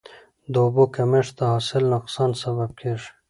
د 0.51 0.53
اوبو 0.65 0.83
کمښت 0.95 1.33
د 1.39 1.41
حاصل 1.51 1.83
نقصان 1.93 2.31
سبب 2.43 2.69
کېږي. 2.79 3.09